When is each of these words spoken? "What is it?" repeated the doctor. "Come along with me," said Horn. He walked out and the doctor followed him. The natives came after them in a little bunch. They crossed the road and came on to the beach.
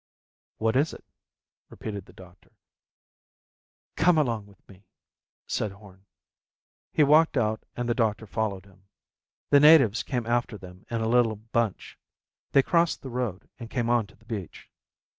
"What 0.57 0.75
is 0.75 0.95
it?" 0.95 1.03
repeated 1.69 2.07
the 2.07 2.13
doctor. 2.13 2.53
"Come 3.95 4.17
along 4.17 4.47
with 4.47 4.67
me," 4.67 4.87
said 5.45 5.73
Horn. 5.73 6.07
He 6.91 7.03
walked 7.03 7.37
out 7.37 7.63
and 7.77 7.87
the 7.87 7.93
doctor 7.93 8.25
followed 8.25 8.65
him. 8.65 8.87
The 9.51 9.59
natives 9.59 10.01
came 10.01 10.25
after 10.25 10.57
them 10.57 10.87
in 10.89 11.01
a 11.01 11.07
little 11.07 11.35
bunch. 11.35 11.99
They 12.51 12.63
crossed 12.63 13.03
the 13.03 13.11
road 13.11 13.47
and 13.59 13.69
came 13.69 13.91
on 13.91 14.07
to 14.07 14.15
the 14.15 14.25
beach. 14.25 14.71